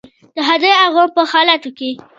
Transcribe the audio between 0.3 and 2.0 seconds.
د ښادۍ او غم په حالاتو کې.